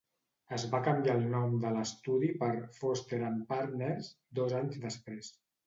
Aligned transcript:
Es 0.55 0.63
va 0.69 0.79
canviar 0.87 1.13
el 1.21 1.27
nom 1.33 1.53
de 1.65 1.73
l'estudi 1.75 2.31
per 2.45 2.49
'Foster 2.79 3.21
And 3.29 3.47
Partners' 3.55 4.11
dos 4.43 4.59
anys 4.65 4.85
després. 4.91 5.33